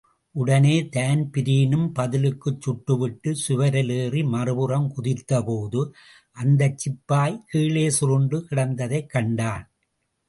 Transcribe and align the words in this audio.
உடனே 0.35 0.83
தான்பிரீனும் 0.95 1.89
பதிலுக்குச் 1.99 2.61
சுட்டுவிட்டுச் 2.65 3.43
சுவரிலேறி 3.47 4.23
மறுபுறம் 4.29 4.91
குதித்தபோது 4.95 5.83
அந்தச் 6.37 6.77
சிப்பாப் 6.77 7.41
கீழே 7.47 7.89
சுருண்டு 7.89 8.47
கிடந்ததைக் 8.49 9.09
கண்டான். 9.09 9.65